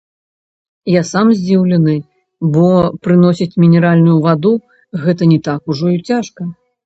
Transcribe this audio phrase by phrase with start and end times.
[0.91, 1.93] Я сам здзіўлены,
[2.55, 2.65] бо
[3.07, 4.53] прыносіць мінеральную ваду
[5.05, 6.41] гэта не так ужо і цяжка.